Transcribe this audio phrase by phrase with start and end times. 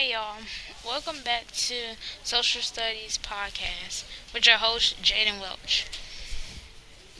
[0.00, 0.38] Hey y'all,
[0.82, 1.74] welcome back to
[2.22, 5.84] Social Studies Podcast with your host Jadin Welch.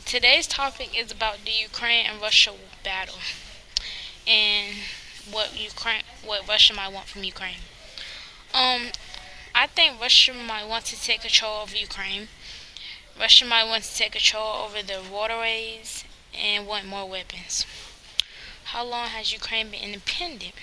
[0.03, 3.19] Today's topic is about the Ukraine and Russia battle
[4.25, 4.77] and
[5.29, 7.61] what Ukraine what Russia might want from Ukraine.
[8.51, 8.87] Um
[9.53, 12.29] I think Russia might want to take control of Ukraine.
[13.19, 16.03] Russia might want to take control over the waterways
[16.33, 17.63] and want more weapons.
[18.63, 20.55] How long has Ukraine been independent?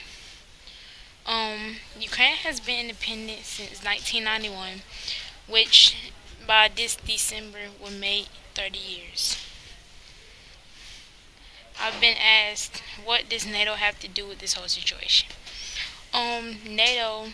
[1.29, 4.81] Um, Ukraine has been independent since 1991,
[5.47, 5.95] which
[6.47, 9.37] by this December will make 30 years.
[11.79, 15.29] I've been asked, what does NATO have to do with this whole situation?
[16.15, 17.27] Um, NATO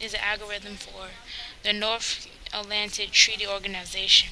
[0.00, 1.08] is an algorithm for
[1.64, 4.30] the North Atlantic Treaty Organization.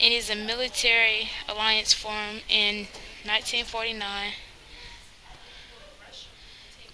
[0.00, 2.88] It is a military alliance formed in
[3.24, 4.32] 1949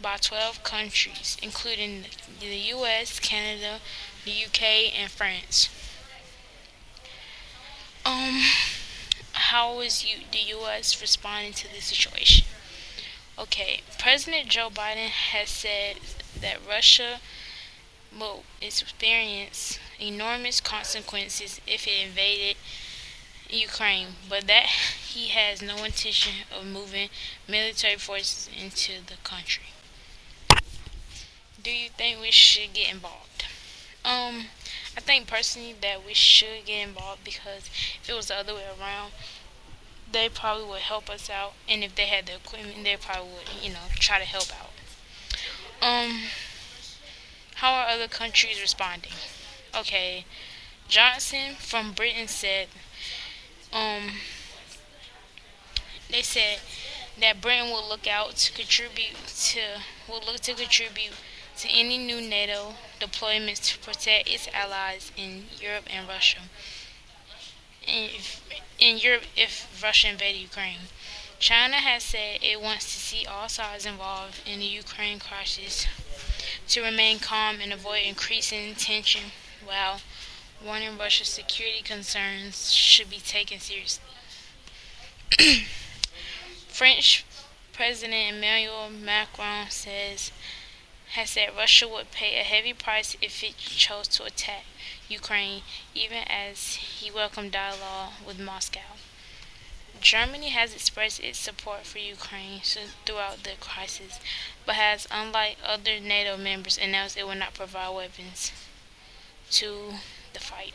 [0.09, 2.07] by 12 countries, including
[2.41, 3.79] the US, Canada,
[4.25, 4.63] the UK,
[4.99, 5.69] and France.
[8.07, 8.41] Um,
[9.33, 12.47] how is you, the US responding to this situation?
[13.39, 15.97] Okay, President Joe Biden has said
[16.41, 17.21] that Russia
[18.19, 22.57] will experience enormous consequences if it invaded
[23.51, 24.69] Ukraine, but that
[25.13, 27.11] he has no intention of moving
[27.47, 29.65] military forces into the country
[31.69, 33.45] do you think we should get involved?
[34.03, 34.47] Um,
[34.97, 37.69] I think personally that we should get involved because
[38.03, 39.13] if it was the other way around,
[40.11, 43.63] they probably would help us out, and if they had the equipment, they probably would,
[43.63, 44.71] you know, try to help out.
[45.87, 46.23] Um,
[47.57, 49.13] how are other countries responding?
[49.79, 50.25] Okay,
[50.89, 52.69] Johnson from Britain said,
[53.75, 54.13] um,
[56.11, 56.61] they said
[57.21, 59.61] that Britain will look out to contribute to,
[60.09, 61.13] will look to contribute
[61.59, 66.41] to any new NATO deployments to protect its allies in Europe and Russia.
[67.83, 68.43] If,
[68.79, 70.89] in Europe, if Russia invaded Ukraine,
[71.39, 75.87] China has said it wants to see all sides involved in the Ukraine crisis
[76.69, 79.33] to remain calm and avoid increasing tension,
[79.65, 80.01] while
[80.65, 84.05] warning Russia's security concerns should be taken seriously.
[86.69, 87.25] French
[87.73, 90.33] President Emmanuel Macron says
[91.13, 94.65] has said Russia would pay a heavy price if it chose to attack
[95.09, 95.63] Ukraine,
[95.95, 98.97] even as he welcomed dialogue with Moscow.
[100.01, 102.61] Germany has expressed its support for Ukraine
[103.05, 104.21] throughout the crisis,
[104.65, 108.53] but has, unlike other NATO members, announced it will not provide weapons
[109.51, 109.95] to
[110.35, 110.75] the fight.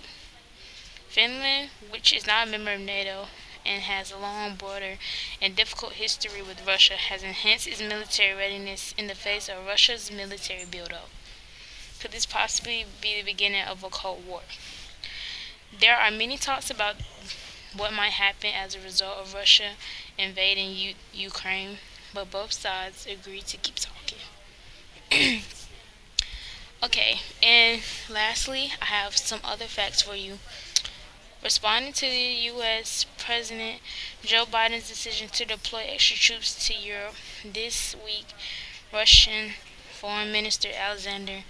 [1.08, 3.28] Finland, which is not a member of NATO,
[3.66, 4.98] and has a long border
[5.42, 10.12] and difficult history with Russia, has enhanced its military readiness in the face of Russia's
[10.12, 11.10] military buildup.
[12.00, 14.42] Could this possibly be the beginning of a Cold War?
[15.78, 16.96] There are many talks about
[17.76, 19.74] what might happen as a result of Russia
[20.18, 21.80] invading U- Ukraine,
[22.14, 24.20] but both sides agree to keep talking.
[26.84, 30.40] okay, and lastly, I have some other facts for you.
[31.44, 33.06] Responding to the U.S.
[33.18, 33.82] President
[34.24, 38.28] Joe Biden's decision to deploy extra troops to Europe this week,
[38.94, 39.52] Russian
[39.92, 41.44] Foreign Minister Alexander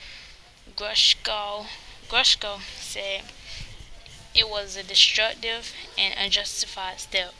[0.76, 1.68] Grushko,
[2.10, 3.22] Grushko said
[4.34, 7.36] it was a destructive and unjustified step.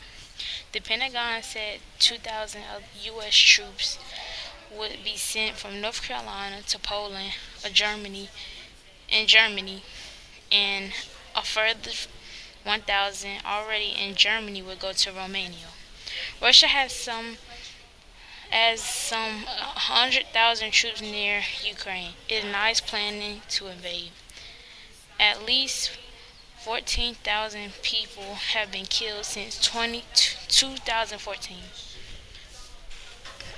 [0.74, 2.62] The Pentagon said 2,000
[3.06, 3.36] U.S.
[3.36, 3.98] troops
[4.72, 7.34] would be sent from North Carolina to Poland
[7.66, 8.30] or Germany
[9.12, 9.82] and Germany,
[10.52, 10.94] and
[11.36, 11.92] a further
[12.64, 15.68] 1,000 already in Germany would go to Romania.
[16.42, 17.38] Russia has some
[18.52, 22.12] as some 100,000 troops near Ukraine.
[22.30, 24.12] It is planning to invade.
[25.20, 25.98] At least
[26.64, 30.04] 14,000 people have been killed since 20,
[30.48, 31.58] 2014.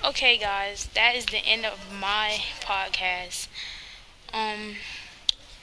[0.03, 3.47] Okay, guys, that is the end of my podcast.
[4.33, 4.75] Um,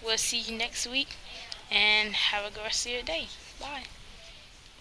[0.04, 1.08] we'll see you next week
[1.72, 3.26] and have a good rest of your day.
[3.60, 3.84] Bye.